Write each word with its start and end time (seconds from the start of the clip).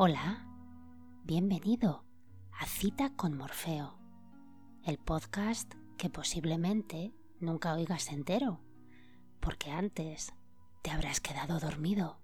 Hola, 0.00 0.46
bienvenido 1.24 2.04
a 2.52 2.66
Cita 2.66 3.16
con 3.16 3.36
Morfeo, 3.36 3.98
el 4.84 4.96
podcast 4.96 5.74
que 5.96 6.08
posiblemente 6.08 7.12
nunca 7.40 7.74
oigas 7.74 8.12
entero, 8.12 8.60
porque 9.40 9.72
antes 9.72 10.32
te 10.82 10.92
habrás 10.92 11.18
quedado 11.18 11.58
dormido. 11.58 12.20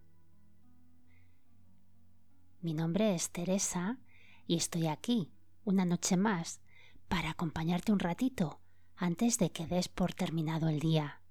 Mi 2.61 2.75
nombre 2.75 3.13
es 3.13 3.33
Teresa 3.33 3.99
y 4.47 4.55
estoy 4.55 4.87
aquí 4.87 5.33
una 5.65 5.85
noche 5.85 6.17
más 6.17 6.61
para 7.09 7.31
acompañarte 7.31 7.91
un 7.91 7.99
ratito 7.99 8.61
antes 8.95 9.37
de 9.39 9.51
que 9.51 9.67
des 9.67 9.89
por 9.89 10.15
terminado 10.15 10.69
el 10.69 10.79
día. 10.79 11.23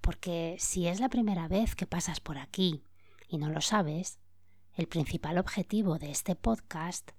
Porque 0.00 0.54
si 0.60 0.86
es 0.86 1.00
la 1.00 1.08
primera 1.08 1.48
vez 1.48 1.74
que 1.74 1.88
pasas 1.88 2.20
por 2.20 2.38
aquí 2.38 2.84
y 3.26 3.38
no 3.38 3.48
lo 3.50 3.62
sabes, 3.62 4.21
el 4.74 4.88
principal 4.88 5.38
objetivo 5.38 5.98
de 5.98 6.10
este 6.10 6.34
podcast 6.34 7.10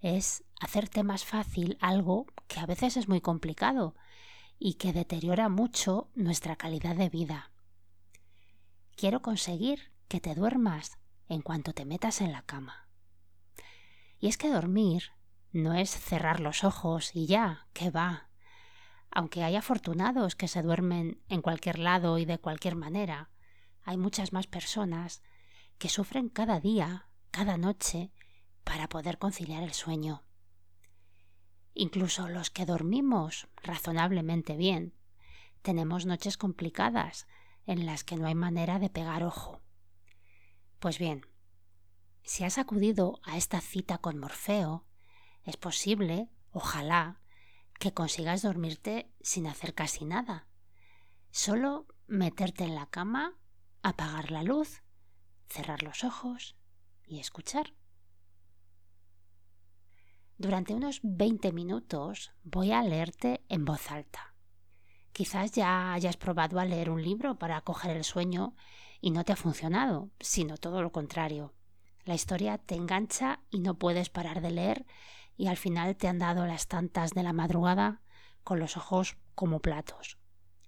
es 0.00 0.44
hacerte 0.60 1.02
más 1.02 1.24
fácil 1.24 1.78
algo 1.80 2.26
que 2.46 2.60
a 2.60 2.66
veces 2.66 2.96
es 2.96 3.08
muy 3.08 3.20
complicado 3.20 3.94
y 4.58 4.74
que 4.74 4.92
deteriora 4.92 5.48
mucho 5.48 6.10
nuestra 6.14 6.56
calidad 6.56 6.96
de 6.96 7.08
vida. 7.08 7.50
Quiero 8.94 9.22
conseguir 9.22 9.92
que 10.08 10.20
te 10.20 10.34
duermas 10.34 10.98
en 11.28 11.42
cuanto 11.42 11.72
te 11.72 11.84
metas 11.84 12.20
en 12.20 12.32
la 12.32 12.42
cama. 12.42 12.88
Y 14.20 14.28
es 14.28 14.36
que 14.36 14.50
dormir 14.50 15.12
no 15.52 15.74
es 15.74 15.90
cerrar 15.90 16.40
los 16.40 16.64
ojos 16.64 17.14
y 17.14 17.26
ya, 17.26 17.68
que 17.72 17.90
va. 17.90 18.28
Aunque 19.10 19.44
hay 19.44 19.56
afortunados 19.56 20.34
que 20.34 20.48
se 20.48 20.62
duermen 20.62 21.22
en 21.28 21.40
cualquier 21.40 21.78
lado 21.78 22.18
y 22.18 22.24
de 22.24 22.38
cualquier 22.38 22.74
manera, 22.74 23.30
hay 23.82 23.96
muchas 23.96 24.32
más 24.32 24.46
personas 24.46 25.22
que 25.78 25.88
sufren 25.88 26.28
cada 26.28 26.60
día, 26.60 27.07
cada 27.30 27.56
noche, 27.56 28.10
para 28.64 28.88
poder 28.88 29.18
conciliar 29.18 29.62
el 29.62 29.72
sueño. 29.72 30.24
Incluso 31.74 32.28
los 32.28 32.50
que 32.50 32.66
dormimos 32.66 33.48
razonablemente 33.56 34.56
bien, 34.56 34.94
tenemos 35.62 36.06
noches 36.06 36.36
complicadas 36.36 37.26
en 37.66 37.86
las 37.86 38.04
que 38.04 38.16
no 38.16 38.26
hay 38.26 38.34
manera 38.34 38.78
de 38.78 38.90
pegar 38.90 39.22
ojo. 39.22 39.60
Pues 40.78 40.98
bien, 40.98 41.26
si 42.22 42.44
has 42.44 42.58
acudido 42.58 43.20
a 43.22 43.36
esta 43.36 43.60
cita 43.60 43.98
con 43.98 44.18
Morfeo, 44.18 44.84
es 45.44 45.56
posible, 45.56 46.28
ojalá, 46.50 47.20
que 47.78 47.94
consigas 47.94 48.42
dormirte 48.42 49.10
sin 49.20 49.46
hacer 49.46 49.74
casi 49.74 50.04
nada. 50.04 50.46
Solo 51.30 51.86
meterte 52.06 52.64
en 52.64 52.74
la 52.74 52.86
cama, 52.86 53.38
apagar 53.82 54.30
la 54.30 54.42
luz 54.42 54.82
cerrar 55.48 55.82
los 55.82 56.04
ojos 56.04 56.56
y 57.08 57.20
escuchar. 57.20 57.72
Durante 60.36 60.74
unos 60.74 61.00
20 61.02 61.52
minutos 61.52 62.32
voy 62.44 62.70
a 62.72 62.82
leerte 62.82 63.42
en 63.48 63.64
voz 63.64 63.90
alta. 63.90 64.34
Quizás 65.12 65.50
ya 65.50 65.92
hayas 65.92 66.16
probado 66.16 66.60
a 66.60 66.64
leer 66.64 66.90
un 66.90 67.02
libro 67.02 67.38
para 67.38 67.60
coger 67.62 67.96
el 67.96 68.04
sueño 68.04 68.54
y 69.00 69.10
no 69.10 69.24
te 69.24 69.32
ha 69.32 69.36
funcionado, 69.36 70.10
sino 70.20 70.56
todo 70.56 70.80
lo 70.80 70.92
contrario. 70.92 71.54
La 72.04 72.14
historia 72.14 72.58
te 72.58 72.76
engancha 72.76 73.40
y 73.50 73.58
no 73.60 73.74
puedes 73.74 74.10
parar 74.10 74.40
de 74.40 74.50
leer 74.50 74.86
y 75.36 75.48
al 75.48 75.56
final 75.56 75.96
te 75.96 76.08
han 76.08 76.18
dado 76.18 76.46
las 76.46 76.68
tantas 76.68 77.10
de 77.10 77.22
la 77.22 77.32
madrugada 77.32 78.00
con 78.44 78.58
los 78.60 78.76
ojos 78.76 79.16
como 79.34 79.60
platos. 79.60 80.18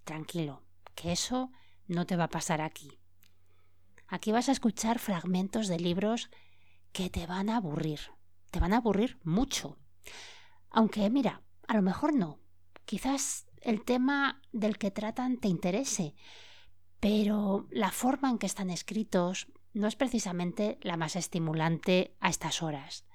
Tranquilo, 0.04 0.62
que 0.94 1.12
eso 1.12 1.50
no 1.86 2.06
te 2.06 2.16
va 2.16 2.24
a 2.24 2.28
pasar 2.28 2.60
aquí. 2.60 2.99
Aquí 4.10 4.32
vas 4.32 4.48
a 4.48 4.53
escuchar 4.53 4.98
fragmentos 4.98 5.69
de 5.69 5.78
libros 5.78 6.31
que 6.93 7.10
te 7.10 7.28
van 7.28 7.48
a 7.48 7.59
aburrir. 7.59 8.00
Te 8.50 8.59
van 8.59 8.72
a 8.72 8.78
aburrir 8.78 9.21
mucho. 9.22 9.78
Aunque, 10.69 11.09
mira, 11.10 11.43
a 11.69 11.76
lo 11.76 11.82
mejor 11.82 12.12
no. 12.12 12.41
Quizás 12.84 13.47
el 13.60 13.84
tema 13.84 14.43
del 14.50 14.78
que 14.78 14.91
tratan 14.91 15.37
te 15.37 15.47
interese, 15.47 16.16
pero 16.98 17.69
la 17.71 17.93
forma 17.93 18.28
en 18.28 18.38
que 18.38 18.47
están 18.47 18.69
escritos 18.71 19.47
no 19.75 19.87
es 19.87 19.94
precisamente 19.94 20.78
la 20.82 20.97
más 20.97 21.15
estimulante 21.15 22.16
a 22.19 22.31
estas 22.31 22.65
horas. 22.65 23.06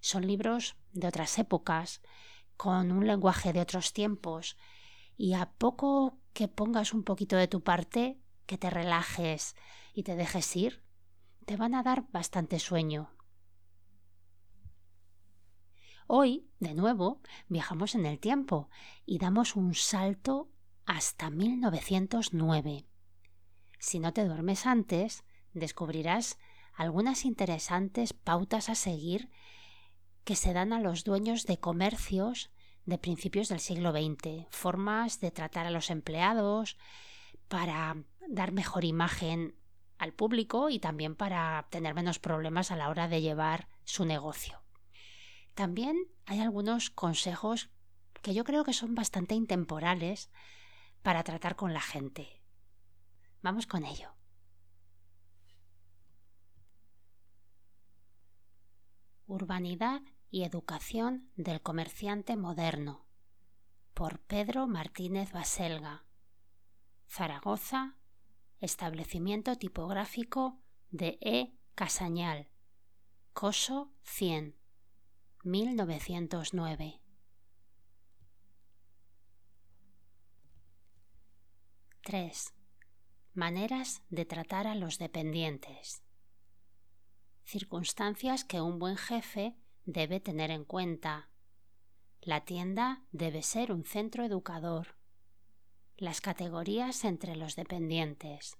Son 0.00 0.26
libros 0.26 0.76
de 0.92 1.08
otras 1.08 1.38
épocas, 1.38 2.00
con 2.56 2.90
un 2.90 3.06
lenguaje 3.06 3.52
de 3.52 3.60
otros 3.60 3.92
tiempos, 3.92 4.56
y 5.18 5.34
a 5.34 5.50
poco 5.58 6.18
que 6.32 6.48
pongas 6.48 6.94
un 6.94 7.04
poquito 7.04 7.36
de 7.36 7.48
tu 7.48 7.62
parte, 7.62 8.18
que 8.48 8.58
te 8.58 8.70
relajes 8.70 9.54
y 9.92 10.02
te 10.02 10.16
dejes 10.16 10.56
ir, 10.56 10.82
te 11.44 11.56
van 11.56 11.74
a 11.74 11.82
dar 11.82 12.10
bastante 12.10 12.58
sueño. 12.58 13.12
Hoy, 16.06 16.48
de 16.58 16.72
nuevo, 16.74 17.20
viajamos 17.48 17.94
en 17.94 18.06
el 18.06 18.18
tiempo 18.18 18.70
y 19.04 19.18
damos 19.18 19.54
un 19.54 19.74
salto 19.74 20.50
hasta 20.86 21.28
1909. 21.28 22.86
Si 23.78 24.00
no 24.00 24.14
te 24.14 24.24
duermes 24.24 24.64
antes, 24.64 25.24
descubrirás 25.52 26.38
algunas 26.72 27.26
interesantes 27.26 28.14
pautas 28.14 28.70
a 28.70 28.74
seguir 28.74 29.28
que 30.24 30.36
se 30.36 30.54
dan 30.54 30.72
a 30.72 30.80
los 30.80 31.04
dueños 31.04 31.44
de 31.44 31.60
comercios 31.60 32.50
de 32.86 32.96
principios 32.96 33.50
del 33.50 33.60
siglo 33.60 33.92
XX, 33.92 34.46
formas 34.48 35.20
de 35.20 35.32
tratar 35.32 35.66
a 35.66 35.70
los 35.70 35.90
empleados 35.90 36.78
para 37.48 37.96
dar 38.28 38.52
mejor 38.52 38.84
imagen 38.84 39.54
al 39.98 40.12
público 40.12 40.70
y 40.70 40.78
también 40.78 41.16
para 41.16 41.66
tener 41.70 41.94
menos 41.94 42.18
problemas 42.18 42.70
a 42.70 42.76
la 42.76 42.88
hora 42.88 43.08
de 43.08 43.20
llevar 43.20 43.68
su 43.84 44.04
negocio. 44.04 44.62
También 45.54 45.96
hay 46.26 46.40
algunos 46.40 46.90
consejos 46.90 47.70
que 48.22 48.34
yo 48.34 48.44
creo 48.44 48.64
que 48.64 48.72
son 48.72 48.94
bastante 48.94 49.34
intemporales 49.34 50.30
para 51.02 51.24
tratar 51.24 51.56
con 51.56 51.72
la 51.72 51.80
gente. 51.80 52.40
Vamos 53.42 53.66
con 53.66 53.84
ello. 53.84 54.10
Urbanidad 59.26 60.02
y 60.30 60.44
Educación 60.44 61.30
del 61.36 61.60
Comerciante 61.60 62.36
Moderno 62.36 63.06
por 63.94 64.20
Pedro 64.20 64.66
Martínez 64.66 65.32
Baselga 65.32 66.04
Zaragoza 67.08 67.96
Establecimiento 68.60 69.54
tipográfico 69.54 70.58
de 70.90 71.16
E. 71.20 71.54
Casañal. 71.76 72.48
Coso 73.32 73.92
100. 74.02 74.56
1909. 75.44 77.00
3. 82.02 82.54
Maneras 83.32 84.02
de 84.10 84.24
tratar 84.24 84.66
a 84.66 84.74
los 84.74 84.98
dependientes. 84.98 86.02
Circunstancias 87.44 88.42
que 88.42 88.60
un 88.60 88.80
buen 88.80 88.96
jefe 88.96 89.56
debe 89.84 90.18
tener 90.18 90.50
en 90.50 90.64
cuenta. 90.64 91.30
La 92.20 92.44
tienda 92.44 93.04
debe 93.12 93.42
ser 93.42 93.70
un 93.70 93.84
centro 93.84 94.24
educador 94.24 94.97
las 95.98 96.20
categorías 96.20 97.04
entre 97.04 97.34
los 97.34 97.56
dependientes, 97.56 98.56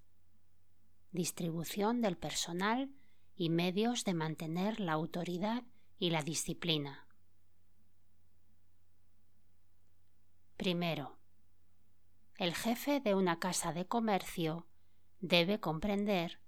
distribución 1.13 2.01
del 2.01 2.17
personal 2.17 2.91
y 3.37 3.49
medios 3.49 4.05
de 4.05 4.13
mantener 4.13 4.81
la 4.81 4.93
autoridad 4.93 5.63
y 6.01 6.11
la 6.11 6.23
disciplina. 6.23 7.07
Primero, 10.57 11.17
el 12.39 12.55
jefe 12.55 13.01
de 13.01 13.15
una 13.15 13.39
casa 13.39 13.73
de 13.73 13.87
comercio 13.87 14.67
debe 15.21 15.61
comprender 15.61 16.41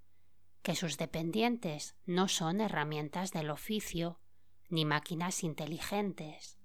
que 0.61 0.75
sus 0.75 0.97
dependientes 0.97 1.95
no 2.05 2.27
son 2.27 2.59
herramientas 2.59 3.31
del 3.31 3.49
oficio 3.49 4.19
ni 4.67 4.83
máquinas 4.83 5.43
inteligentes. 5.43 6.57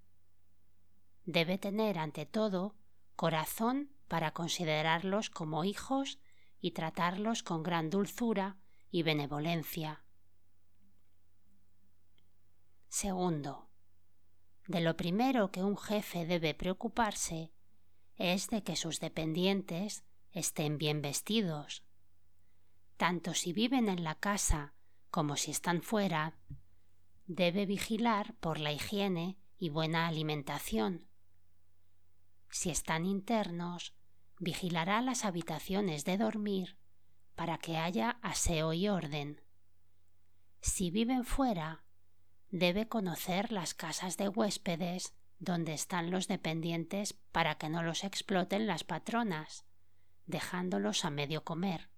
Debe 1.25 1.59
tener 1.59 1.99
ante 1.99 2.27
todo 2.27 2.75
corazón 3.15 3.96
para 4.09 4.33
considerarlos 4.33 5.31
como 5.31 5.65
hijos 5.65 6.19
y 6.61 6.73
tratarlos 6.73 7.43
con 7.43 7.63
gran 7.63 7.91
dulzura 7.91 8.57
y 8.91 9.03
benevolencia. 9.03 10.05
Segundo, 12.89 13.69
de 14.67 14.81
lo 14.81 14.97
primero 14.97 15.51
que 15.51 15.63
un 15.63 15.77
jefe 15.77 16.27
debe 16.27 16.55
preocuparse 16.55 17.53
es 18.17 18.49
de 18.49 18.63
que 18.63 18.77
sus 18.77 19.01
dependientes 19.01 20.05
estén 20.33 20.79
bien 20.79 21.03
vestidos. 21.03 21.85
Tanto 22.97 23.35
si 23.35 23.53
viven 23.53 23.89
en 23.89 24.03
la 24.03 24.15
casa 24.15 24.73
como 25.11 25.37
si 25.37 25.51
están 25.51 25.83
fuera, 25.83 26.39
debe 27.27 27.67
vigilar 27.67 28.35
por 28.41 28.59
la 28.59 28.73
higiene 28.73 29.37
y 29.59 29.69
buena 29.69 30.07
alimentación. 30.09 31.07
Si 32.57 32.71
están 32.71 33.05
internos, 33.05 33.93
vigilará 34.39 35.03
las 35.03 35.27
habitaciones 35.27 36.07
de 36.07 36.17
dormir 36.17 36.79
para 37.35 37.59
que 37.59 37.77
haya 37.77 38.19
aseo 38.23 38.73
y 38.73 38.89
orden. 38.89 39.43
Si 40.63 40.91
viven 40.91 41.27
fuera, 41.27 41.85
debe 42.49 42.89
conocer 42.89 43.53
las 43.53 43.75
casas 43.75 44.17
de 44.17 44.31
huéspedes 44.31 45.15
donde 45.39 45.75
están 45.75 46.11
los 46.11 46.29
dependientes 46.29 47.13
para 47.13 47.57
que 47.57 47.69
no 47.69 47.83
los 47.83 48.05
exploten 48.05 48.67
las 48.67 48.85
patronas, 48.85 49.67
dejándolos 50.25 51.05
a 51.05 51.11
medio 51.11 51.45
comer. 51.45 51.91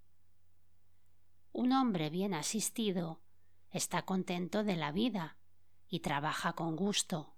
Un 1.53 1.71
hombre 1.71 2.11
bien 2.11 2.35
asistido 2.35 3.21
está 3.71 4.03
contento 4.03 4.65
de 4.65 4.75
la 4.75 4.91
vida 4.91 5.37
y 5.87 6.01
trabaja 6.01 6.55
con 6.55 6.75
gusto. 6.75 7.37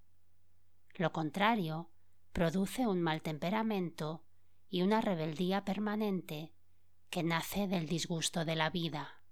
Lo 0.94 1.12
contrario 1.12 1.90
produce 2.32 2.86
un 2.86 3.00
mal 3.00 3.22
temperamento 3.22 4.24
y 4.68 4.82
una 4.82 5.00
rebeldía 5.00 5.64
permanente 5.64 6.52
que 7.10 7.22
nace 7.22 7.66
del 7.66 7.86
disgusto 7.86 8.44
de 8.44 8.54
la 8.54 8.70
vida. 8.70 9.22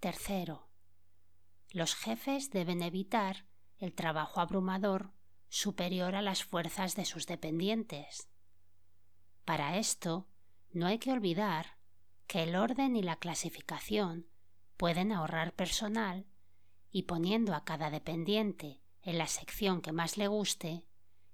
Tercero, 0.00 0.68
los 1.70 1.94
jefes 1.94 2.50
deben 2.50 2.82
evitar 2.82 3.46
el 3.78 3.94
trabajo 3.94 4.40
abrumador 4.40 5.12
superior 5.48 6.14
a 6.14 6.22
las 6.22 6.42
fuerzas 6.44 6.96
de 6.96 7.04
sus 7.04 7.26
dependientes. 7.26 8.28
Para 9.44 9.76
esto, 9.78 10.26
no 10.72 10.86
hay 10.86 10.98
que 10.98 11.12
olvidar 11.12 11.76
que 12.26 12.42
el 12.42 12.56
orden 12.56 12.96
y 12.96 13.02
la 13.02 13.16
clasificación 13.16 14.26
pueden 14.76 15.12
ahorrar 15.12 15.54
personal 15.54 16.26
y 16.90 17.02
poniendo 17.02 17.54
a 17.54 17.64
cada 17.64 17.90
dependiente 17.90 18.79
en 19.02 19.18
la 19.18 19.26
sección 19.26 19.80
que 19.80 19.92
más 19.92 20.16
le 20.16 20.28
guste 20.28 20.86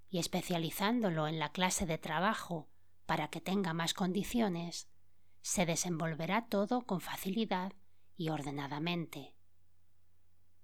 y 0.08 0.18
especializándolo 0.18 1.26
en 1.26 1.38
la 1.38 1.52
clase 1.52 1.86
de 1.86 1.98
trabajo 1.98 2.68
para 3.06 3.28
que 3.28 3.40
tenga 3.40 3.72
más 3.72 3.94
condiciones, 3.94 4.88
se 5.42 5.66
desenvolverá 5.66 6.46
todo 6.48 6.82
con 6.82 7.00
facilidad 7.00 7.72
y 8.16 8.30
ordenadamente 8.30 9.36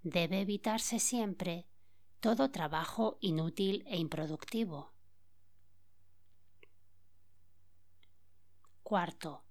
debe 0.03 0.41
evitarse 0.41 0.99
siempre 0.99 1.67
todo 2.21 2.51
trabajo 2.51 3.19
inútil 3.21 3.85
e 3.87 3.97
improductivo. 3.97 4.93
Cuarto, 8.83 9.45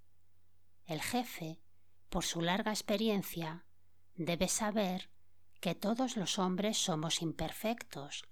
el 0.86 1.02
jefe, 1.02 1.62
por 2.10 2.24
su 2.24 2.42
larga 2.42 2.72
experiencia, 2.72 3.66
debe 4.16 4.48
saber 4.48 5.10
que 5.62 5.76
todos 5.76 6.18
los 6.18 6.40
hombres 6.40 6.76
somos 6.80 7.22
imperfectos, 7.22 8.24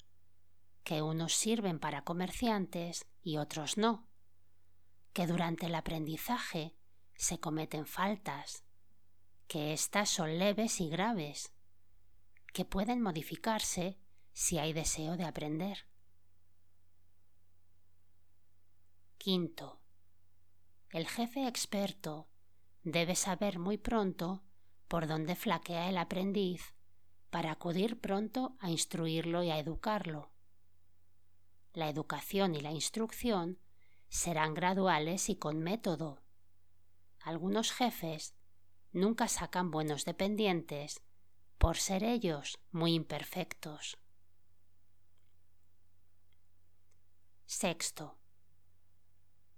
que 0.84 1.04
unos 1.04 1.36
sirven 1.36 1.80
para 1.80 2.02
comerciantes 2.02 3.06
y 3.22 3.38
otros 3.38 3.78
no, 3.78 4.10
que 5.14 5.28
durante 5.28 5.68
el 5.68 5.76
aprendizaje 5.76 6.76
se 7.14 7.40
cometen 7.40 7.86
faltas, 7.86 8.64
que 9.48 9.74
éstas 9.74 10.10
son 10.10 10.40
leves 10.40 10.82
y 10.82 10.90
graves, 10.90 11.54
que 12.52 12.66
pueden 12.66 13.00
modificarse 13.00 14.00
si 14.34 14.58
hay 14.58 14.74
deseo 14.74 15.16
de 15.16 15.26
aprender. 15.26 15.86
Quinto. 19.20 19.80
El 20.90 21.08
jefe 21.08 21.48
experto 21.48 22.28
debe 22.82 23.14
saber 23.14 23.60
muy 23.60 23.78
pronto 23.78 24.44
por 24.88 25.06
dónde 25.06 25.36
flaquea 25.36 25.90
el 25.90 25.98
aprendiz 26.00 26.74
para 27.30 27.52
acudir 27.52 28.00
pronto 28.00 28.56
a 28.60 28.70
instruirlo 28.70 29.44
y 29.44 29.52
a 29.52 29.60
educarlo. 29.60 30.32
La 31.74 31.90
educación 31.90 32.56
y 32.56 32.62
la 32.62 32.72
instrucción 32.72 33.60
serán 34.10 34.54
graduales 34.54 35.30
y 35.30 35.36
con 35.36 35.60
método. 35.60 36.22
Algunos 37.22 37.72
jefes 37.72 38.34
nunca 38.92 39.28
sacan 39.28 39.72
buenos 39.72 40.06
dependientes 40.06 41.02
por 41.58 41.78
ser 41.78 42.04
ellos 42.04 42.60
muy 42.72 42.94
imperfectos. 42.94 43.98
Sexto. 47.46 48.18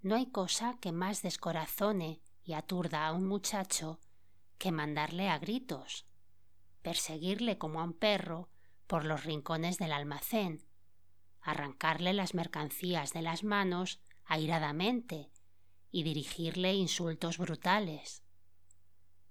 No 0.02 0.16
hay 0.16 0.32
cosa 0.32 0.78
que 0.82 0.92
más 0.92 1.22
descorazone 1.22 2.22
y 2.44 2.54
aturda 2.54 3.06
a 3.06 3.14
un 3.14 3.28
muchacho 3.28 4.00
que 4.58 4.72
mandarle 4.72 5.30
a 5.30 5.38
gritos, 5.38 6.06
perseguirle 6.82 7.58
como 7.58 7.80
a 7.80 7.84
un 7.84 7.94
perro 7.94 8.50
por 8.88 9.06
los 9.06 9.24
rincones 9.24 9.78
del 9.78 9.94
almacén, 9.94 10.66
arrancarle 11.42 12.14
las 12.14 12.34
mercancías 12.34 13.14
de 13.14 13.22
las 13.22 13.44
manos 13.44 14.00
airadamente 14.26 15.32
y 15.92 16.04
dirigirle 16.04 16.74
insultos 16.74 17.38
brutales. 17.38 18.24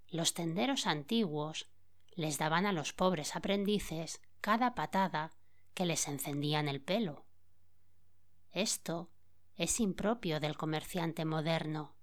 Los 0.09 0.35
tenderos 0.35 0.87
antiguos 0.87 1.69
les 2.15 2.39
daban 2.39 2.67
a 2.67 2.73
los 2.73 2.93
pobres 2.93 3.37
aprendices 3.37 4.21
cada 4.41 4.75
patada 4.75 5.33
que 5.75 5.87
les 5.87 6.09
encendían 6.09 6.69
el 6.69 6.81
pelo. 6.81 7.25
Esto 8.51 9.11
es 9.57 9.79
impropio 9.79 10.41
del 10.41 10.57
comerciante 10.57 11.25
moderno, 11.25 11.95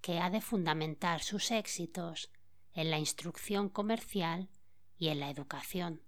que 0.00 0.18
ha 0.18 0.30
de 0.30 0.40
fundamentar 0.40 1.22
sus 1.22 1.50
éxitos 1.50 2.30
en 2.72 2.90
la 2.90 2.98
instrucción 2.98 3.68
comercial 3.68 4.48
y 4.98 5.08
en 5.08 5.20
la 5.20 5.30
educación. 5.30 6.02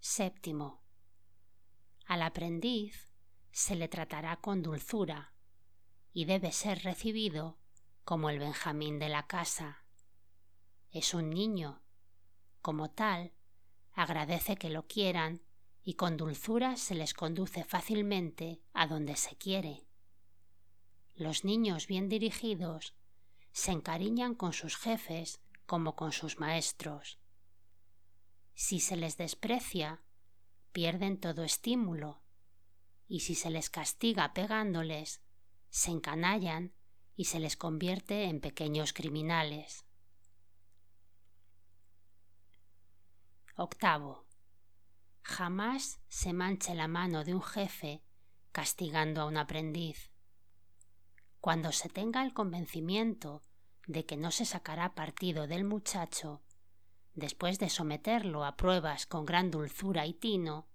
Séptimo. 0.00 0.82
Al 2.06 2.22
aprendiz 2.22 3.12
se 3.52 3.76
le 3.76 3.88
tratará 3.88 4.36
con 4.36 4.62
dulzura 4.62 5.32
y 6.12 6.26
debe 6.26 6.52
ser 6.52 6.82
recibido 6.82 7.58
como 8.04 8.28
el 8.28 8.38
Benjamín 8.38 8.98
de 8.98 9.08
la 9.08 9.26
casa 9.26 9.84
es 10.94 11.12
un 11.12 11.28
niño. 11.28 11.82
Como 12.62 12.88
tal, 12.88 13.32
agradece 13.92 14.56
que 14.56 14.70
lo 14.70 14.86
quieran 14.86 15.42
y 15.82 15.94
con 15.94 16.16
dulzura 16.16 16.76
se 16.76 16.94
les 16.94 17.14
conduce 17.14 17.64
fácilmente 17.64 18.62
a 18.72 18.86
donde 18.86 19.16
se 19.16 19.36
quiere. 19.36 19.88
Los 21.16 21.44
niños 21.44 21.88
bien 21.88 22.08
dirigidos 22.08 22.94
se 23.52 23.72
encariñan 23.72 24.36
con 24.36 24.52
sus 24.52 24.76
jefes 24.76 25.40
como 25.66 25.96
con 25.96 26.12
sus 26.12 26.38
maestros. 26.38 27.18
Si 28.54 28.80
se 28.80 28.96
les 28.96 29.16
desprecia, 29.16 30.02
pierden 30.72 31.18
todo 31.18 31.44
estímulo, 31.44 32.20
y 33.08 33.20
si 33.20 33.34
se 33.34 33.50
les 33.50 33.70
castiga 33.70 34.32
pegándoles, 34.32 35.22
se 35.70 35.90
encanallan 35.90 36.72
y 37.16 37.26
se 37.26 37.40
les 37.40 37.56
convierte 37.56 38.24
en 38.24 38.40
pequeños 38.40 38.92
criminales. 38.92 39.84
Octavo. 43.56 44.26
Jamás 45.22 46.00
se 46.08 46.32
manche 46.32 46.74
la 46.74 46.88
mano 46.88 47.24
de 47.24 47.34
un 47.34 47.42
jefe 47.42 48.02
castigando 48.52 49.22
a 49.22 49.26
un 49.26 49.36
aprendiz. 49.36 50.10
Cuando 51.40 51.72
se 51.72 51.88
tenga 51.88 52.24
el 52.24 52.34
convencimiento 52.34 53.42
de 53.86 54.06
que 54.06 54.16
no 54.16 54.30
se 54.30 54.44
sacará 54.44 54.94
partido 54.94 55.46
del 55.46 55.64
muchacho, 55.64 56.42
después 57.14 57.58
de 57.58 57.70
someterlo 57.70 58.44
a 58.44 58.56
pruebas 58.56 59.06
con 59.06 59.26
gran 59.26 59.50
dulzura 59.50 60.06
y 60.06 60.14
tino, 60.14 60.68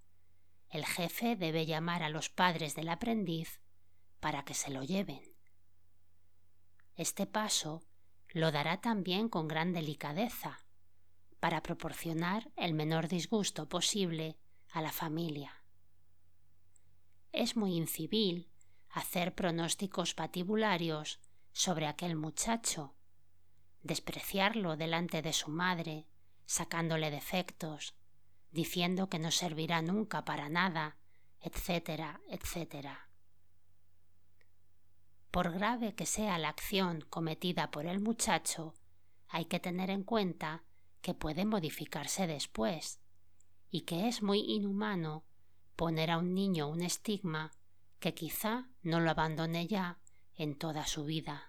el 0.70 0.86
jefe 0.86 1.36
debe 1.36 1.66
llamar 1.66 2.04
a 2.04 2.10
los 2.10 2.30
padres 2.30 2.76
del 2.76 2.90
aprendiz 2.90 3.60
para 4.20 4.44
que 4.44 4.54
se 4.54 4.70
lo 4.70 4.84
lleven. 4.84 5.22
Este 6.96 7.26
paso 7.26 7.82
lo 8.30 8.52
dará 8.52 8.82
también 8.82 9.30
con 9.30 9.48
gran 9.48 9.74
delicadeza, 9.74 10.60
para 11.40 11.64
proporcionar 11.64 12.52
el 12.56 12.74
menor 12.74 13.08
disgusto 13.08 13.70
posible 13.70 14.38
a 14.72 14.82
la 14.82 14.92
familia. 14.92 15.64
Es 17.32 17.56
muy 17.56 17.76
incivil 17.76 18.50
hacer 18.90 19.34
pronósticos 19.34 20.14
patibularios 20.14 21.20
sobre 21.54 21.88
aquel 21.88 22.16
muchacho, 22.16 22.96
despreciarlo 23.84 24.76
delante 24.78 25.22
de 25.22 25.34
su 25.34 25.50
madre, 25.50 26.08
sacándole 26.46 27.12
defectos, 27.12 27.96
diciendo 28.52 29.10
que 29.10 29.20
no 29.20 29.32
servirá 29.32 29.82
nunca 29.82 30.26
para 30.26 30.50
nada, 30.50 30.98
etcétera, 31.42 32.22
etcétera. 32.28 33.10
Por 35.32 35.52
grave 35.52 35.94
que 35.94 36.06
sea 36.06 36.40
la 36.40 36.50
acción 36.50 37.06
cometida 37.10 37.70
por 37.70 37.86
el 37.86 38.00
muchacho, 38.00 38.74
hay 39.28 39.46
que 39.46 39.60
tener 39.60 39.92
en 39.92 40.04
cuenta 40.04 40.64
que 41.02 41.14
puede 41.14 41.46
modificarse 41.46 42.26
después 42.26 43.00
y 43.70 43.82
que 43.82 44.08
es 44.08 44.24
muy 44.24 44.40
inhumano 44.40 45.24
poner 45.76 46.12
a 46.12 46.18
un 46.18 46.34
niño 46.34 46.68
un 46.68 46.82
estigma 46.82 47.52
que 48.00 48.14
quizá 48.14 48.68
no 48.82 49.00
lo 49.00 49.12
abandone 49.12 49.68
ya 49.68 50.00
en 50.36 50.58
toda 50.58 50.86
su 50.88 51.06
vida. 51.06 51.49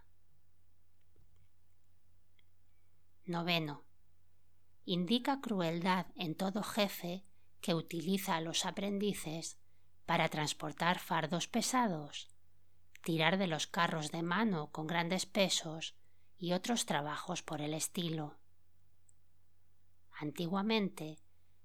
Noveno. 3.30 3.84
Indica 4.84 5.40
crueldad 5.40 6.06
en 6.16 6.34
todo 6.34 6.64
jefe 6.64 7.25
que 7.60 7.75
utiliza 7.75 8.34
a 8.34 8.40
los 8.40 8.66
aprendices 8.66 9.56
para 10.04 10.28
transportar 10.28 10.99
fardos 10.99 11.46
pesados, 11.46 12.28
tirar 13.04 13.38
de 13.38 13.46
los 13.46 13.68
carros 13.68 14.10
de 14.10 14.22
mano 14.22 14.72
con 14.72 14.88
grandes 14.88 15.26
pesos 15.26 15.94
y 16.38 16.52
otros 16.52 16.87
trabajos 16.87 17.42
por 17.42 17.60
el 17.60 17.72
estilo. 17.72 18.37
Antiguamente 20.18 21.18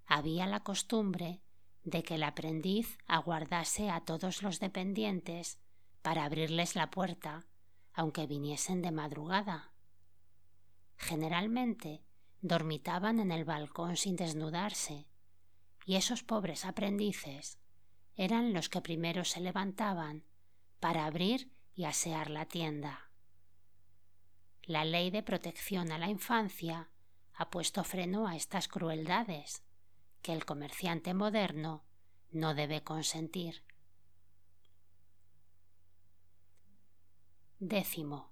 había 0.05 0.45
la 0.45 0.59
costumbre 0.59 1.41
de 1.83 2.03
que 2.03 2.15
el 2.15 2.23
aprendiz 2.23 2.99
aguardase 3.07 3.89
a 3.89 4.01
todos 4.01 4.43
los 4.43 4.59
dependientes 4.59 5.59
para 6.03 6.25
abrirles 6.25 6.75
la 6.75 6.91
puerta, 6.91 7.47
aunque 7.93 8.27
viniesen 8.27 8.83
de 8.83 8.91
madrugada. 8.91 9.74
Generalmente 10.97 12.03
dormitaban 12.41 13.19
en 13.19 13.31
el 13.31 13.45
balcón 13.45 13.97
sin 13.97 14.15
desnudarse, 14.15 15.07
y 15.85 15.95
esos 15.95 16.23
pobres 16.23 16.65
aprendices 16.65 17.59
eran 18.15 18.53
los 18.53 18.69
que 18.69 18.81
primero 18.81 19.25
se 19.25 19.41
levantaban 19.41 20.23
para 20.79 21.05
abrir 21.05 21.51
y 21.73 21.85
asear 21.85 22.29
la 22.29 22.45
tienda. 22.45 23.09
La 24.63 24.85
ley 24.85 25.11
de 25.11 25.21
protección 25.21 25.91
a 25.91 25.99
la 25.99 26.09
infancia 26.09 26.89
ha 27.33 27.49
puesto 27.49 27.83
freno 27.83 28.27
a 28.27 28.35
estas 28.35 28.67
crueldades 28.67 29.63
que 30.21 30.33
el 30.33 30.45
comerciante 30.45 31.13
moderno 31.13 31.83
no 32.31 32.55
debe 32.55 32.83
consentir. 32.83 33.63
Décimo. 37.59 38.31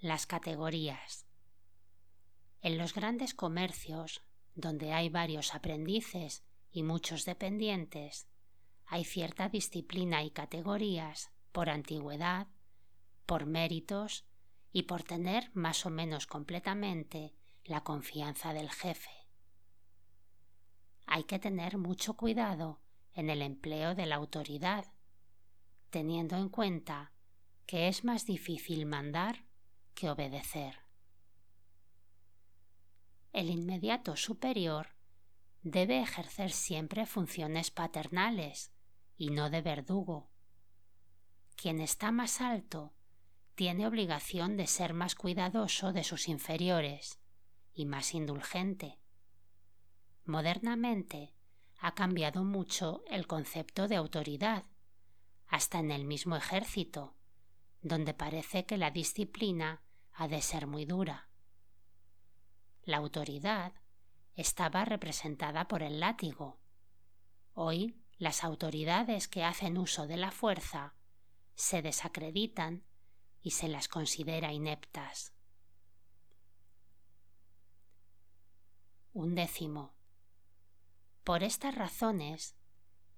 Las 0.00 0.26
categorías. 0.26 1.23
En 2.64 2.78
los 2.78 2.94
grandes 2.94 3.34
comercios, 3.34 4.22
donde 4.54 4.94
hay 4.94 5.10
varios 5.10 5.54
aprendices 5.54 6.46
y 6.72 6.82
muchos 6.82 7.26
dependientes, 7.26 8.26
hay 8.86 9.04
cierta 9.04 9.50
disciplina 9.50 10.24
y 10.24 10.30
categorías 10.30 11.30
por 11.52 11.68
antigüedad, 11.68 12.46
por 13.26 13.44
méritos 13.44 14.24
y 14.72 14.84
por 14.84 15.02
tener 15.02 15.50
más 15.52 15.84
o 15.84 15.90
menos 15.90 16.26
completamente 16.26 17.34
la 17.64 17.84
confianza 17.84 18.54
del 18.54 18.70
jefe. 18.70 19.12
Hay 21.04 21.24
que 21.24 21.38
tener 21.38 21.76
mucho 21.76 22.14
cuidado 22.14 22.80
en 23.12 23.28
el 23.28 23.42
empleo 23.42 23.94
de 23.94 24.06
la 24.06 24.16
autoridad, 24.16 24.86
teniendo 25.90 26.38
en 26.38 26.48
cuenta 26.48 27.12
que 27.66 27.88
es 27.88 28.04
más 28.04 28.24
difícil 28.24 28.86
mandar 28.86 29.44
que 29.94 30.08
obedecer. 30.08 30.83
El 33.34 33.50
inmediato 33.50 34.14
superior 34.14 34.94
debe 35.64 36.00
ejercer 36.00 36.52
siempre 36.52 37.04
funciones 37.04 37.72
paternales 37.72 38.72
y 39.16 39.30
no 39.30 39.50
de 39.50 39.60
verdugo. 39.60 40.30
Quien 41.56 41.80
está 41.80 42.12
más 42.12 42.40
alto 42.40 42.94
tiene 43.56 43.88
obligación 43.88 44.56
de 44.56 44.68
ser 44.68 44.94
más 44.94 45.16
cuidadoso 45.16 45.92
de 45.92 46.04
sus 46.04 46.28
inferiores 46.28 47.18
y 47.72 47.86
más 47.86 48.14
indulgente. 48.14 49.00
Modernamente 50.24 51.34
ha 51.80 51.96
cambiado 51.96 52.44
mucho 52.44 53.02
el 53.10 53.26
concepto 53.26 53.88
de 53.88 53.96
autoridad, 53.96 54.64
hasta 55.48 55.80
en 55.80 55.90
el 55.90 56.04
mismo 56.04 56.36
ejército, 56.36 57.16
donde 57.82 58.14
parece 58.14 58.64
que 58.64 58.78
la 58.78 58.92
disciplina 58.92 59.82
ha 60.12 60.28
de 60.28 60.40
ser 60.40 60.68
muy 60.68 60.84
dura. 60.84 61.28
La 62.84 62.98
autoridad 62.98 63.72
estaba 64.34 64.84
representada 64.84 65.68
por 65.68 65.82
el 65.82 66.00
látigo. 66.00 66.58
Hoy 67.54 67.96
las 68.18 68.44
autoridades 68.44 69.26
que 69.28 69.44
hacen 69.44 69.78
uso 69.78 70.06
de 70.06 70.16
la 70.16 70.30
fuerza 70.30 70.94
se 71.54 71.82
desacreditan 71.82 72.84
y 73.40 73.52
se 73.52 73.68
las 73.68 73.88
considera 73.88 74.52
ineptas. 74.52 75.32
Un 79.12 79.34
décimo. 79.34 79.94
Por 81.22 81.42
estas 81.42 81.74
razones, 81.74 82.56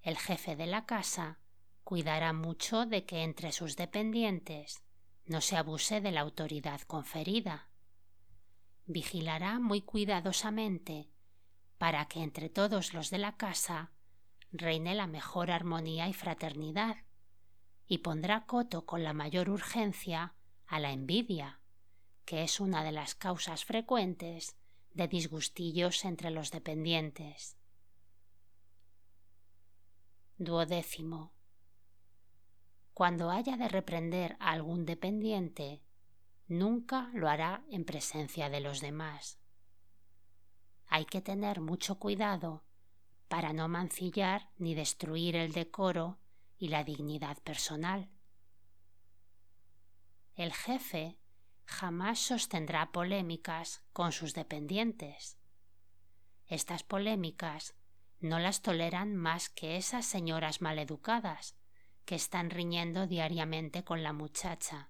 el 0.01 0.17
jefe 0.17 0.55
de 0.55 0.67
la 0.67 0.85
casa 0.85 1.39
cuidará 1.83 2.31
mucho 2.31 2.85
de 2.85 3.05
que 3.05 3.23
entre 3.23 3.51
sus 3.51 3.75
dependientes 3.75 4.83
no 5.25 5.41
se 5.41 5.57
abuse 5.57 5.99
de 5.99 6.11
la 6.11 6.21
autoridad 6.21 6.81
conferida. 6.81 7.66
Vigilará 8.87 9.59
muy 9.59 9.81
cuidadosamente 9.81 11.09
para 11.77 12.05
que 12.05 12.23
entre 12.23 12.49
todos 12.49 12.93
los 12.93 13.09
de 13.09 13.17
la 13.17 13.35
casa 13.35 13.91
reine 14.51 14.95
la 14.95 15.07
mejor 15.07 15.51
armonía 15.51 16.07
y 16.07 16.13
fraternidad 16.13 16.95
y 17.85 17.99
pondrá 17.99 18.45
coto 18.45 18.85
con 18.85 19.03
la 19.03 19.13
mayor 19.13 19.49
urgencia 19.49 20.35
a 20.67 20.79
la 20.79 20.91
envidia, 20.91 21.59
que 22.25 22.43
es 22.43 22.59
una 22.61 22.83
de 22.83 22.93
las 22.93 23.13
causas 23.13 23.65
frecuentes 23.65 24.57
de 24.93 25.07
disgustillos 25.09 26.05
entre 26.05 26.31
los 26.31 26.51
dependientes. 26.51 27.57
Duodécimo. 30.37 31.33
Cuando 32.93 33.31
haya 33.31 33.57
de 33.57 33.67
reprender 33.67 34.37
a 34.39 34.51
algún 34.51 34.85
dependiente, 34.85 35.81
nunca 36.47 37.09
lo 37.13 37.29
hará 37.29 37.63
en 37.69 37.85
presencia 37.85 38.49
de 38.49 38.61
los 38.61 38.81
demás. 38.81 39.39
Hay 40.87 41.05
que 41.05 41.21
tener 41.21 41.61
mucho 41.61 41.99
cuidado 41.99 42.63
para 43.27 43.53
no 43.53 43.67
mancillar 43.67 44.49
ni 44.57 44.73
destruir 44.73 45.35
el 45.35 45.51
decoro 45.51 46.19
y 46.57 46.69
la 46.69 46.83
dignidad 46.83 47.37
personal. 47.43 48.09
El 50.35 50.53
jefe 50.53 51.17
jamás 51.65 52.19
sostendrá 52.19 52.91
polémicas 52.91 53.83
con 53.91 54.11
sus 54.11 54.33
dependientes. 54.33 55.37
Estas 56.45 56.83
polémicas 56.83 57.75
no 58.19 58.39
las 58.39 58.61
toleran 58.61 59.15
más 59.15 59.49
que 59.49 59.75
esas 59.75 60.05
señoras 60.05 60.61
maleducadas 60.61 61.55
que 62.05 62.15
están 62.15 62.49
riñendo 62.49 63.05
diariamente 63.05 63.83
con 63.83 64.01
la 64.01 64.13
muchacha, 64.13 64.89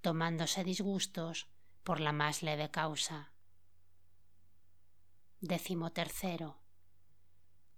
tomándose 0.00 0.64
disgustos 0.64 1.48
por 1.82 2.00
la 2.00 2.12
más 2.12 2.42
leve 2.42 2.70
causa. 2.70 3.32
Décimo. 5.40 5.90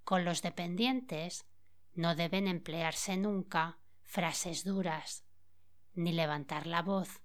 Con 0.04 0.24
los 0.24 0.42
dependientes 0.42 1.46
no 1.94 2.14
deben 2.14 2.48
emplearse 2.48 3.16
nunca 3.16 3.78
frases 4.02 4.64
duras, 4.64 5.24
ni 5.94 6.12
levantar 6.12 6.66
la 6.66 6.82
voz, 6.82 7.22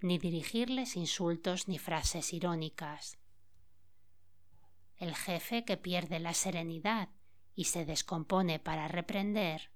ni 0.00 0.18
dirigirles 0.18 0.96
insultos 0.96 1.68
ni 1.68 1.78
frases 1.78 2.32
irónicas. 2.32 3.18
El 4.96 5.14
jefe 5.14 5.64
que 5.64 5.76
pierde 5.76 6.18
la 6.18 6.34
serenidad 6.34 7.08
y 7.54 7.64
se 7.64 7.84
descompone 7.84 8.58
para 8.58 8.88
reprender, 8.88 9.70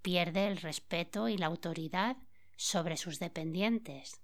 pierde 0.00 0.46
el 0.46 0.56
respeto 0.56 1.28
y 1.28 1.36
la 1.36 1.46
autoridad 1.46 2.16
sobre 2.62 2.96
sus 2.96 3.18
dependientes 3.18 4.22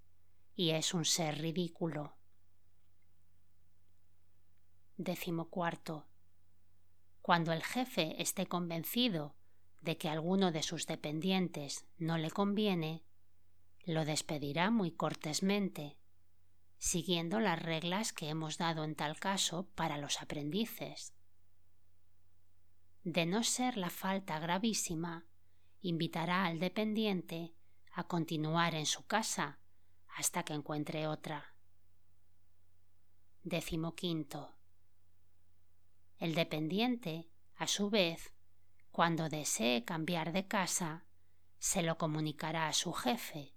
y 0.54 0.70
es 0.70 0.94
un 0.94 1.04
ser 1.04 1.38
ridículo. 1.38 2.16
Cuarto. 5.50 6.06
Cuando 7.20 7.52
el 7.52 7.64
jefe 7.64 8.22
esté 8.22 8.46
convencido 8.46 9.34
de 9.80 9.98
que 9.98 10.08
alguno 10.08 10.52
de 10.52 10.62
sus 10.62 10.86
dependientes 10.86 11.84
no 11.96 12.16
le 12.16 12.30
conviene, 12.30 13.02
lo 13.84 14.04
despedirá 14.04 14.70
muy 14.70 14.92
cortésmente, 14.92 15.98
siguiendo 16.78 17.40
las 17.40 17.60
reglas 17.60 18.12
que 18.12 18.28
hemos 18.28 18.56
dado 18.56 18.84
en 18.84 18.94
tal 18.94 19.18
caso 19.18 19.68
para 19.74 19.98
los 19.98 20.22
aprendices. 20.22 21.12
De 23.02 23.26
no 23.26 23.42
ser 23.42 23.76
la 23.76 23.90
falta 23.90 24.38
gravísima, 24.38 25.26
invitará 25.80 26.44
al 26.44 26.60
dependiente 26.60 27.57
a 27.98 28.04
continuar 28.04 28.76
en 28.76 28.86
su 28.86 29.08
casa 29.08 29.58
hasta 30.06 30.44
que 30.44 30.52
encuentre 30.52 31.08
otra. 31.08 31.52
Décimo 33.42 33.96
quinto. 33.96 34.54
El 36.16 36.36
dependiente, 36.36 37.28
a 37.56 37.66
su 37.66 37.90
vez, 37.90 38.32
cuando 38.92 39.28
desee 39.28 39.84
cambiar 39.84 40.30
de 40.30 40.46
casa, 40.46 41.06
se 41.58 41.82
lo 41.82 41.98
comunicará 41.98 42.68
a 42.68 42.72
su 42.72 42.92
jefe, 42.92 43.56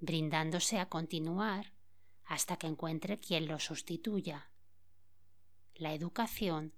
brindándose 0.00 0.80
a 0.80 0.88
continuar 0.88 1.72
hasta 2.24 2.56
que 2.56 2.66
encuentre 2.66 3.20
quien 3.20 3.46
lo 3.46 3.60
sustituya. 3.60 4.50
La 5.76 5.94
educación 5.94 6.74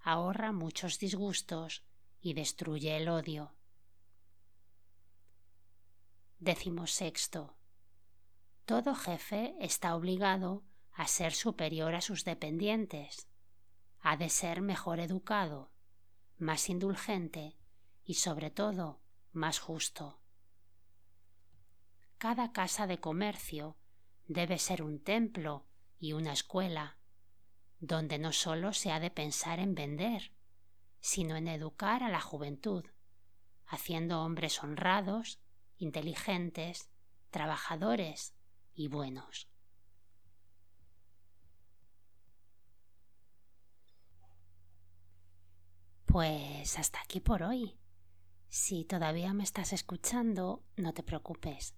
ahorra 0.00 0.52
muchos 0.52 0.98
disgustos 0.98 1.84
y 2.22 2.32
destruye 2.32 2.96
el 2.96 3.10
odio. 3.10 3.52
Décimo 6.38 6.86
sexto. 6.86 7.56
Todo 8.64 8.94
jefe 8.94 9.56
está 9.60 9.96
obligado 9.96 10.62
a 10.92 11.06
ser 11.06 11.32
superior 11.32 11.94
a 11.94 12.00
sus 12.00 12.24
dependientes 12.24 13.28
ha 14.00 14.16
de 14.16 14.28
ser 14.28 14.60
mejor 14.60 15.00
educado, 15.00 15.70
más 16.38 16.68
indulgente 16.68 17.56
y 18.04 18.14
sobre 18.14 18.50
todo 18.50 19.00
más 19.32 19.58
justo. 19.58 20.20
cada 22.18 22.52
casa 22.52 22.86
de 22.86 22.98
comercio 22.98 23.76
debe 24.26 24.58
ser 24.58 24.82
un 24.82 24.98
templo 25.02 25.66
y 26.00 26.12
una 26.12 26.32
escuela, 26.32 26.98
donde 27.80 28.18
no 28.18 28.32
solo 28.32 28.72
se 28.72 28.90
ha 28.90 28.98
de 28.98 29.10
pensar 29.10 29.60
en 29.60 29.74
vender, 29.74 30.32
sino 31.00 31.36
en 31.36 31.46
educar 31.46 32.02
a 32.02 32.08
la 32.08 32.20
juventud, 32.20 32.84
haciendo 33.66 34.22
hombres 34.22 34.62
honrados, 34.62 35.38
inteligentes, 35.78 36.90
trabajadores 37.30 38.34
y 38.74 38.88
buenos. 38.88 39.48
Pues 46.06 46.78
hasta 46.78 47.00
aquí 47.00 47.20
por 47.20 47.42
hoy. 47.42 47.78
Si 48.48 48.84
todavía 48.84 49.34
me 49.34 49.44
estás 49.44 49.72
escuchando, 49.72 50.64
no 50.76 50.94
te 50.94 51.02
preocupes. 51.02 51.74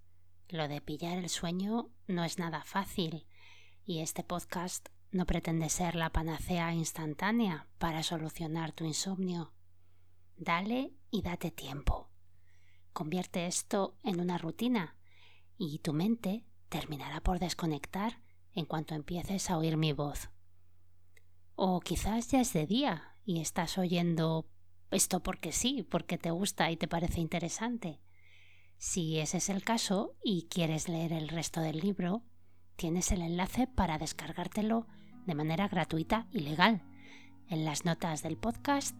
Lo 0.49 0.69
de 0.69 0.81
pillar 0.81 1.19
el 1.19 1.29
sueño 1.29 1.91
no 2.07 2.25
es 2.25 2.39
nada 2.39 2.63
fácil 2.65 3.27
y 3.85 4.01
este 4.01 4.23
podcast 4.23 4.89
no 5.11 5.27
pretende 5.27 5.69
ser 5.69 5.97
la 5.97 6.11
panacea 6.11 6.73
instantánea 6.73 7.67
para 7.79 8.05
solucionar 8.05 8.73
tu 8.73 8.85
insomnio. 8.85 9.53
Dale 10.37 10.95
y 11.11 11.23
date 11.23 11.51
tiempo. 11.51 12.00
Convierte 12.93 13.47
esto 13.47 13.97
en 14.03 14.21
una 14.21 14.39
rutina 14.39 14.97
y 15.57 15.79
tu 15.79 15.93
mente 15.93 16.45
terminará 16.69 17.21
por 17.21 17.39
desconectar 17.39 18.21
en 18.53 18.65
cuanto 18.65 18.95
empieces 18.95 19.51
a 19.51 19.59
oír 19.59 19.77
mi 19.77 19.93
voz. 19.93 20.31
O 21.55 21.81
quizás 21.81 22.29
ya 22.29 22.41
es 22.41 22.53
de 22.53 22.67
día 22.67 23.15
y 23.25 23.41
estás 23.41 23.79
oyendo 23.79 24.49
esto 24.91 25.23
porque 25.23 25.53
sí, 25.53 25.87
porque 25.89 26.19
te 26.19 26.31
gusta 26.31 26.71
y 26.71 26.77
te 26.77 26.89
parece 26.89 27.21
interesante. 27.21 28.01
Si 28.79 29.19
ese 29.19 29.37
es 29.39 29.51
el 29.51 29.63
caso 29.63 30.17
y 30.25 30.49
quieres 30.49 30.89
leer 30.89 31.13
el 31.13 31.29
resto 31.29 31.61
del 31.61 31.79
libro, 31.79 32.25
tienes 32.77 33.13
el 33.13 33.23
enlace 33.23 33.67
para 33.67 33.99
descargártelo 33.99 34.87
de 35.27 35.35
manera 35.35 35.69
gratuita 35.69 36.27
y 36.33 36.41
legal 36.41 36.83
en 37.49 37.65
las 37.65 37.85
notas 37.85 38.23
del 38.23 38.37
podcast 38.37 38.99